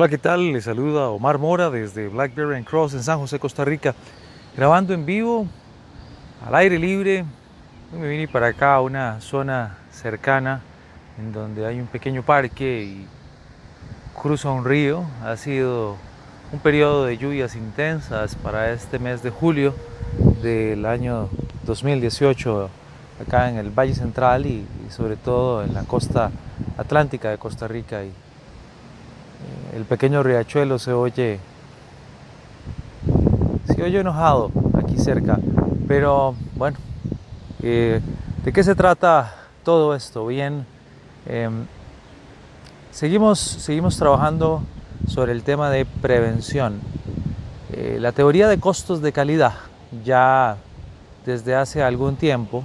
[0.00, 0.52] Hola, ¿qué tal?
[0.52, 3.96] Les saluda Omar Mora desde Blackberry and Cross en San José, Costa Rica,
[4.56, 5.48] grabando en vivo,
[6.46, 7.24] al aire libre.
[7.92, 10.60] Me vine para acá a una zona cercana
[11.18, 13.06] en donde hay un pequeño parque y
[14.14, 15.02] cruza un río.
[15.24, 15.96] Ha sido
[16.52, 19.74] un periodo de lluvias intensas para este mes de julio
[20.44, 21.28] del año
[21.64, 22.70] 2018
[23.26, 26.30] acá en el Valle Central y, y sobre todo en la costa
[26.76, 28.02] atlántica de Costa Rica.
[29.78, 31.38] El pequeño riachuelo se oye,
[33.64, 35.38] se oye enojado aquí cerca.
[35.86, 36.76] Pero bueno,
[37.62, 38.00] eh,
[38.44, 40.26] ¿de qué se trata todo esto?
[40.26, 40.66] Bien,
[41.26, 41.64] em,
[42.90, 44.62] seguimos, seguimos trabajando
[45.06, 46.80] sobre el tema de prevención.
[47.72, 49.54] Eh, la teoría de costos de calidad,
[50.04, 50.56] ya
[51.24, 52.64] desde hace algún tiempo,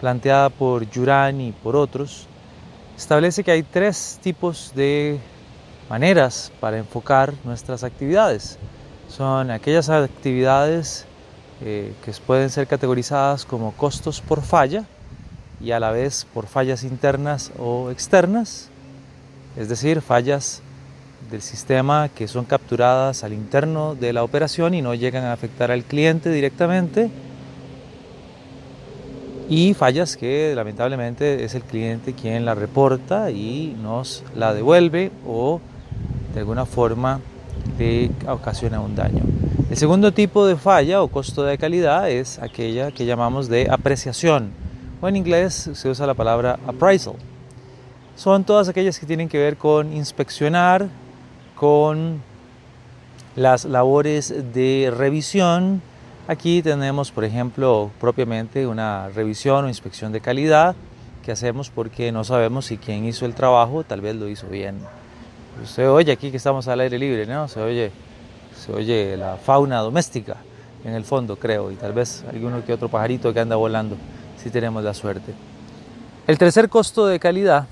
[0.00, 2.26] planteada por Yuran y por otros,
[2.96, 5.20] establece que hay tres tipos de
[5.88, 8.58] maneras para enfocar nuestras actividades.
[9.08, 11.06] Son aquellas actividades
[11.62, 14.84] eh, que pueden ser categorizadas como costos por falla
[15.60, 18.68] y a la vez por fallas internas o externas,
[19.56, 20.62] es decir, fallas
[21.30, 25.70] del sistema que son capturadas al interno de la operación y no llegan a afectar
[25.70, 27.10] al cliente directamente
[29.48, 35.60] y fallas que lamentablemente es el cliente quien la reporta y nos la devuelve o
[36.38, 37.20] de alguna forma
[37.80, 39.24] le ocasiona un daño.
[39.68, 44.52] El segundo tipo de falla o costo de calidad es aquella que llamamos de apreciación
[45.00, 47.14] o en inglés se usa la palabra appraisal.
[48.14, 50.86] Son todas aquellas que tienen que ver con inspeccionar,
[51.56, 52.22] con
[53.34, 55.82] las labores de revisión.
[56.28, 60.76] Aquí tenemos, por ejemplo, propiamente una revisión o inspección de calidad
[61.24, 64.76] que hacemos porque no sabemos si quien hizo el trabajo tal vez lo hizo bien
[65.64, 67.48] se oye aquí que estamos al aire libre, ¿no?
[67.48, 67.90] Se oye,
[68.56, 70.36] se oye la fauna doméstica
[70.84, 73.96] en el fondo, creo, y tal vez alguno que otro pajarito que anda volando,
[74.42, 75.34] si tenemos la suerte.
[76.26, 77.66] El tercer costo de calidad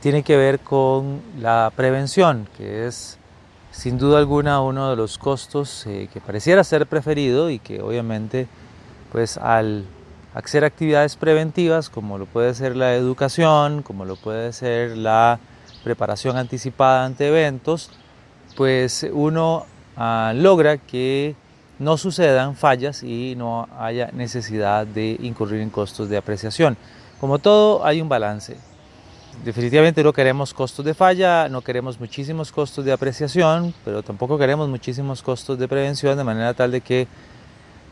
[0.00, 3.18] tiene que ver con la prevención, que es
[3.72, 8.46] sin duda alguna uno de los costos eh, que pareciera ser preferido y que obviamente
[9.10, 9.84] pues al
[10.34, 15.38] hacer actividades preventivas como lo puede ser la educación, como lo puede ser la
[15.82, 17.90] preparación anticipada ante eventos,
[18.56, 19.66] pues uno
[19.96, 21.34] ah, logra que
[21.78, 26.76] no sucedan fallas y no haya necesidad de incurrir en costos de apreciación.
[27.20, 28.56] Como todo, hay un balance.
[29.44, 34.68] Definitivamente no queremos costos de falla, no queremos muchísimos costos de apreciación, pero tampoco queremos
[34.68, 37.08] muchísimos costos de prevención, de manera tal de que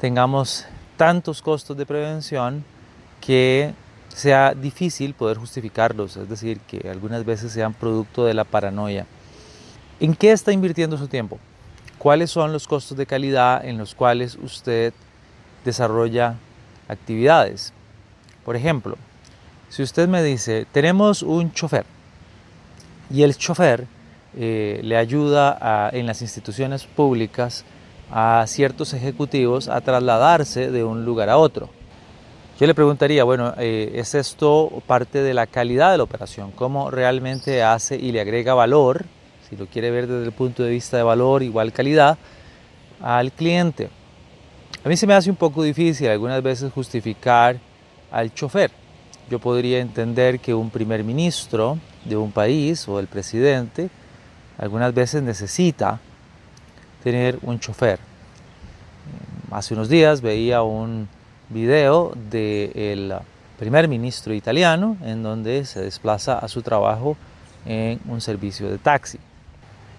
[0.00, 2.64] tengamos tantos costos de prevención
[3.20, 3.74] que
[4.14, 9.06] sea difícil poder justificarlos, es decir, que algunas veces sean producto de la paranoia.
[10.00, 11.38] ¿En qué está invirtiendo su tiempo?
[11.98, 14.92] ¿Cuáles son los costos de calidad en los cuales usted
[15.64, 16.36] desarrolla
[16.88, 17.72] actividades?
[18.44, 18.96] Por ejemplo,
[19.68, 21.84] si usted me dice, tenemos un chofer
[23.10, 23.86] y el chofer
[24.36, 27.64] eh, le ayuda en las instituciones públicas
[28.10, 31.68] a ciertos ejecutivos a trasladarse de un lugar a otro
[32.60, 36.50] yo le preguntaría, bueno, eh, ¿es esto parte de la calidad de la operación?
[36.50, 39.06] ¿Cómo realmente hace y le agrega valor,
[39.48, 42.18] si lo quiere ver desde el punto de vista de valor, igual calidad,
[43.00, 43.88] al cliente?
[44.84, 47.58] A mí se me hace un poco difícil algunas veces justificar
[48.10, 48.70] al chofer.
[49.30, 53.88] Yo podría entender que un primer ministro de un país o el presidente
[54.58, 55.98] algunas veces necesita
[57.02, 57.98] tener un chofer.
[59.50, 61.08] Hace unos días veía un
[61.50, 63.12] video del
[63.58, 67.16] primer ministro italiano en donde se desplaza a su trabajo
[67.66, 69.18] en un servicio de taxi.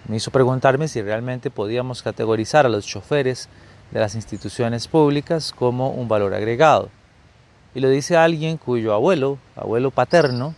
[0.08, 3.48] Me hizo preguntarme si realmente podíamos categorizar a los choferes
[3.90, 6.88] de las instituciones públicas como un valor agregado.
[7.74, 10.54] Y lo dice alguien cuyo abuelo, abuelo paterno,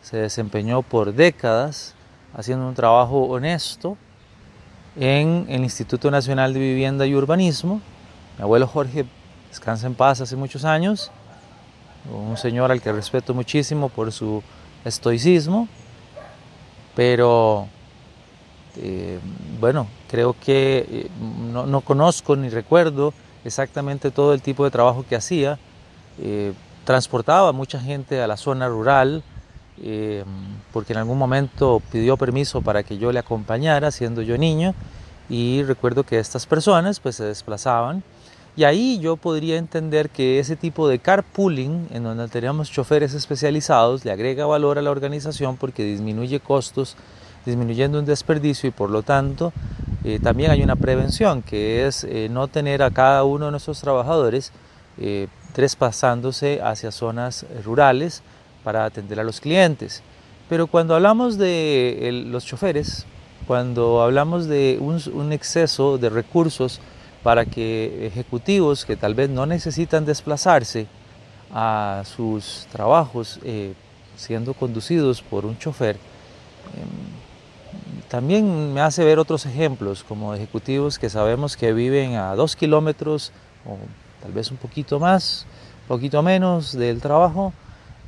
[0.00, 1.94] se desempeñó por décadas
[2.34, 3.96] haciendo un trabajo honesto
[4.98, 7.80] en el Instituto Nacional de Vivienda y Urbanismo.
[8.38, 9.04] Mi abuelo Jorge
[9.50, 11.10] descansa en paz hace muchos años,
[12.10, 14.42] un señor al que respeto muchísimo por su
[14.84, 15.68] estoicismo,
[16.94, 17.66] pero
[18.76, 19.18] eh,
[19.60, 21.10] bueno, creo que eh,
[21.52, 23.12] no, conozco ni recuerdo
[23.44, 25.58] exactamente todo el tipo de trabajo que hacía.
[26.18, 26.52] Eh,
[26.84, 29.22] transportaba mucha gente a la zona rural,
[30.74, 34.74] porque en algún momento pidió permiso para que yo le acompañara, siendo yo niño,
[35.30, 38.02] y recuerdo que estas personas pues se desplazaban
[38.60, 44.04] y ahí yo podría entender que ese tipo de carpooling, en donde tenemos choferes especializados,
[44.04, 46.94] le agrega valor a la organización porque disminuye costos,
[47.46, 49.54] disminuyendo un desperdicio y por lo tanto
[50.04, 53.80] eh, también hay una prevención que es eh, no tener a cada uno de nuestros
[53.80, 54.52] trabajadores
[54.98, 55.28] eh,
[56.62, 58.22] hacia zonas rurales
[58.62, 60.02] para atender a los clientes.
[60.50, 63.06] Pero cuando hablamos de los choferes,
[63.46, 66.82] cuando hablamos de un exceso de recursos,
[67.22, 70.86] para que ejecutivos que tal vez no necesitan desplazarse
[71.52, 73.74] a sus trabajos eh,
[74.16, 81.08] siendo conducidos por un chofer, em, también me hace ver otros ejemplos como ejecutivos que
[81.08, 83.32] sabemos que viven a dos kilómetros
[83.64, 83.78] o
[84.22, 85.46] tal vez un poquito más,
[85.86, 87.52] poquito menos del trabajo.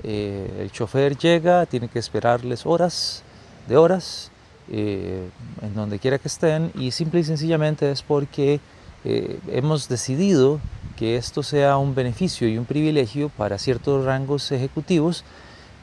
[0.02, 3.22] Eh, el chofer llega, tiene que esperarles horas
[3.68, 4.30] de horas
[4.70, 5.28] eh,
[5.62, 8.60] en donde quiera que estén y simple y sencillamente es porque
[9.04, 10.60] eh, hemos decidido
[10.96, 15.24] que esto sea un beneficio y un privilegio para ciertos rangos ejecutivos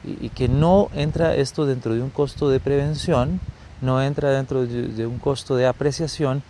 [0.03, 3.41] y, que no entra esto dentro de un costo de prevención,
[3.81, 6.41] no entra dentro de, un costo de apreciación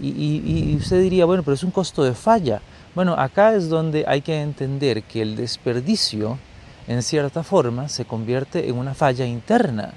[0.00, 2.62] y, y, usted diría, bueno, pero es un costo de falla.
[2.94, 6.38] Bueno, acá es donde hay que entender que el desperdicio,
[6.86, 9.92] en cierta forma, se convierte en una falla interna.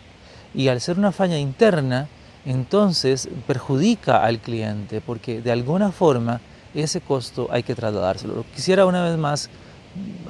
[0.54, 2.08] Y al ser una falla interna,
[2.48, 6.40] entonces perjudica al cliente porque de alguna forma
[6.74, 8.46] ese costo hay que trasladárselo.
[8.56, 9.50] Quisiera una vez más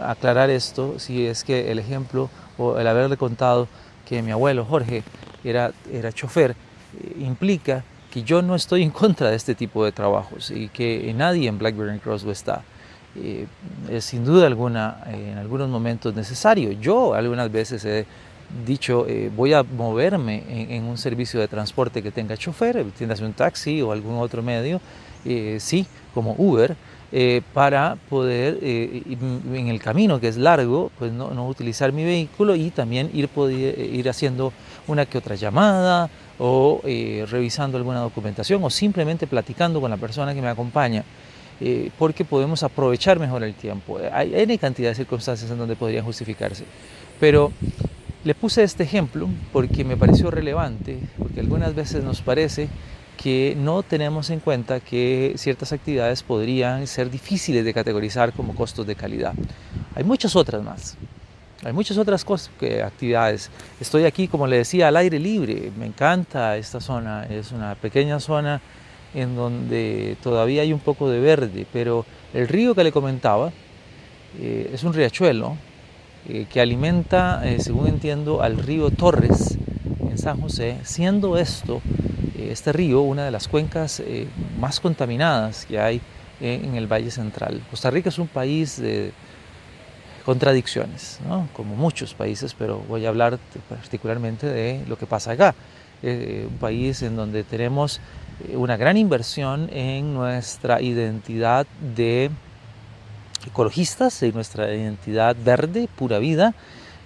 [0.02, 3.68] aclarar esto, si es que el ejemplo o el haberle contado
[4.08, 5.04] que mi abuelo Jorge
[5.44, 9.92] era, era chofer, eh, implica que yo no estoy en contra de este tipo de
[9.92, 12.64] trabajos y que nadie en Blackberry Cross lo está.
[13.16, 13.48] Eh,
[13.90, 16.72] es sin duda alguna eh, en algunos momentos necesario.
[16.74, 18.06] Yo algunas veces he
[18.66, 23.34] dicho, eh, voy a moverme en, un servicio de transporte que tenga chofer, tiendas un
[23.34, 24.80] taxi o algún otro medio,
[25.26, 26.76] eh, sí, como Uber,
[27.12, 32.70] eh, para poder, en el camino que es largo, pues no, utilizar mi vehículo y
[32.70, 34.52] también ir, ir haciendo
[34.88, 36.10] una que otra llamada
[36.40, 41.04] o revisando alguna documentación o simplemente platicando con la persona que me acompaña.
[41.98, 44.00] porque podemos aprovechar mejor el tiempo.
[44.12, 46.66] Hay cantidad de circunstancias en donde podría justificarse.
[47.20, 47.52] Pero
[48.28, 52.68] le puse este ejemplo porque me pareció relevante, porque algunas veces nos parece
[53.16, 58.86] que no tenemos en cuenta que ciertas actividades podrían ser difíciles de categorizar como costos
[58.86, 59.34] de calidad.
[59.96, 60.98] Hay muchas otras más.
[61.64, 63.50] Hay muchas otras cosas, que, actividades.
[63.80, 65.72] Estoy aquí, como le decía, al aire libre.
[65.80, 67.26] Me encanta esta zona.
[67.28, 68.60] Es una pequeña zona
[69.16, 73.54] en donde todavía hay un poco de verde, pero el río que le comentaba
[74.38, 75.56] eh, es un riachuelo
[76.30, 79.58] eh, que alimenta, eh, según entiendo, al río Torres
[80.02, 81.82] en San José, siendo esto,
[82.38, 84.04] eh, este río, una de las cuencas
[84.60, 86.02] más contaminadas que hay
[86.42, 87.62] en el Valle Central.
[87.72, 89.14] Costa Rica es un país de
[90.26, 91.20] contradicciones,
[91.54, 95.56] como muchos países, pero voy a hablar particularmente de lo que pasa acá.
[96.04, 98.02] un país en donde tenemos
[98.54, 101.66] una gran inversión en nuestra identidad
[101.96, 102.30] de
[103.47, 106.54] ecologistas de nuestra identidad verde, pura vida,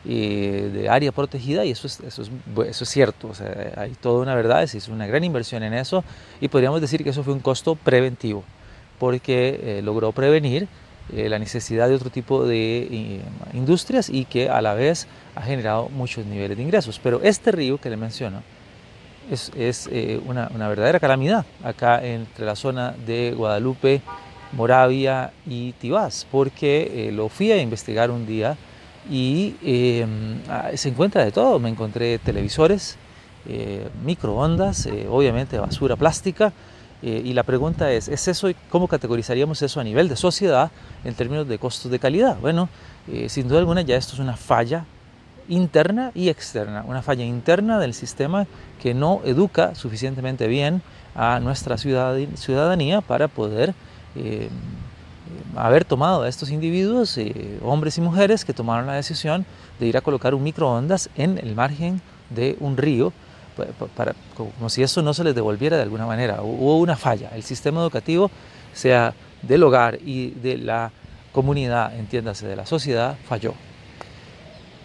[0.04, 2.32] eh, de área protegida, y eso es, eso es,
[2.68, 6.04] eso es cierto, o sea, hay toda una verdad, es una gran inversión en eso,
[6.40, 8.44] y podríamos decir que eso fue un costo preventivo,
[8.98, 10.68] porque eh, logró prevenir
[11.14, 13.22] eh, la necesidad de otro tipo de
[13.54, 17.00] industrias y que a la vez ha generado muchos niveles de ingresos.
[17.02, 18.42] Pero este río que le menciono,
[19.30, 19.90] es, es
[20.26, 24.02] una, verdadera calamidad acá entre la zona de Guadalupe
[24.54, 28.58] Moravia y Tibás, porque eh, lo fui a investigar un día
[29.10, 31.60] y em, ah, se encuentra de todo.
[31.60, 32.98] Me encontré televisores,
[33.48, 36.54] eh, microondas, eh, obviamente basura plástica.
[37.04, 40.70] y la pregunta es, ¿es eso, ¿cómo categorizaríamos eso a nivel de sociedad
[41.04, 42.38] en términos de costos de calidad?
[42.40, 42.70] Bueno,
[43.28, 44.86] sin duda alguna ya esto es una falla
[45.50, 48.46] interna y externa, una falla interna del sistema
[48.80, 50.84] que no educa suficientemente bien
[51.16, 53.74] a nuestra ciudadanía para poder
[54.16, 54.50] eh,
[55.56, 59.46] haber tomado a estos individuos, eh, hombres y mujeres, que tomaron la decisión
[59.80, 63.14] de ir a colocar un microondas en el margen de un río,
[63.96, 66.42] para, como si eso no se les devolviera de alguna manera.
[66.42, 67.30] Hubo una falla.
[67.36, 68.32] El sistema educativo,
[68.74, 70.92] sea del hogar y de la
[71.32, 73.54] comunidad, entiéndase, de la sociedad, falló.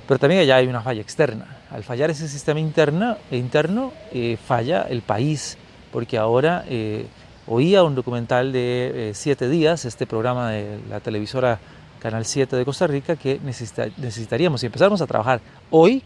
[0.07, 1.47] Pero también allá hay una falla externa.
[1.71, 5.59] Al fallar ese sistema interno, interno eh, falla el país,
[5.93, 7.07] porque ahora eh,
[7.47, 11.59] oía un documental de siete días, este programa de la televisora
[12.01, 16.03] Canal 7 de Costa Rica, que necesitaríamos, si empezáramos a trabajar hoy,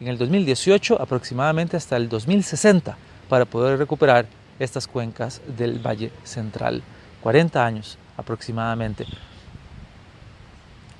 [0.00, 2.96] en el 2018 aproximadamente hasta el 2060,
[3.28, 4.26] para poder recuperar
[4.58, 6.82] estas cuencas del Valle Central.
[7.22, 9.06] 40 años aproximadamente.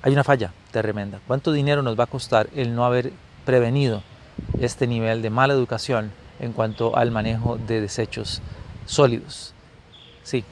[0.01, 1.19] Hay una falla tremenda.
[1.27, 3.11] ¿Cuánto dinero nos va a costar el no haber
[3.45, 4.03] prevenido
[4.59, 8.41] este nivel de mala educación en cuanto al manejo de desechos
[8.89, 9.53] sólidos?
[10.23, 10.43] Sí.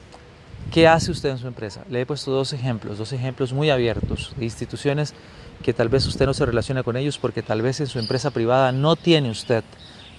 [0.72, 1.84] ¿Qué hace usted en su empresa?
[1.90, 5.14] Le he puesto dos ejemplos, dos ejemplos muy abiertos de instituciones
[5.62, 8.30] que tal vez usted no se relaciona con ellos porque tal vez en su empresa
[8.30, 9.64] privada no tiene usted,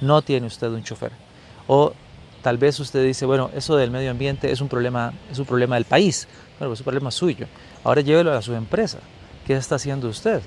[0.02, 1.12] no tiene usted un chofer.
[1.68, 1.94] O
[2.42, 5.76] tal vez usted dice, bueno, eso del medio ambiente es un problema, es un problema
[5.76, 7.48] del país, bueno, es un problema suyo.
[7.84, 9.00] Ahora llévelo a su empresa.
[9.46, 10.42] ¿Qué está haciendo usted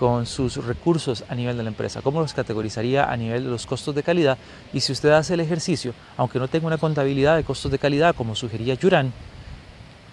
[0.00, 2.00] con sus recursos a nivel de la empresa?
[2.00, 4.38] ¿Cómo los categorizaría a nivel de los costos de calidad?
[4.72, 8.14] Y si usted hace el ejercicio, aunque no tenga una contabilidad de costos de calidad
[8.14, 9.12] como sugería Yuran,